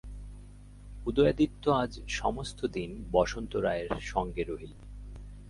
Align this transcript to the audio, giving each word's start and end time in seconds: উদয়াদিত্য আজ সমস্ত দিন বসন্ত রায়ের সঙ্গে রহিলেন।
উদয়াদিত্য 1.05 1.63
আজ 1.81 1.91
সমস্ত 2.09 2.59
দিন 2.65 2.91
বসন্ত 3.11 3.51
রায়ের 3.55 3.89
সঙ্গে 4.03 4.43
রহিলেন। 4.43 4.81